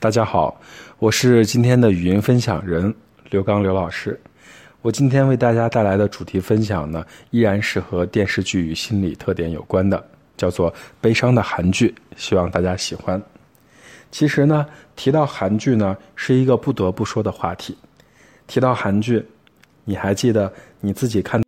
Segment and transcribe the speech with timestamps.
[0.00, 0.58] 大家好
[0.98, 2.94] 我是今天的语音分享人
[3.28, 4.18] 刘刚刘老师。
[4.80, 10.02] 我今天为大家带来的主题分享呢依然是和电视剧与心理特点有关的
[10.38, 13.20] 叫做悲伤的韩剧希望大家喜欢。
[14.10, 14.64] 其实呢
[14.96, 17.76] 提到韩剧呢是一个不得不说的话题。
[18.46, 19.22] 提到韩剧
[19.84, 21.42] 你还记得你自己看